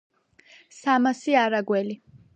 [0.77, 1.99] სამასი არაგველი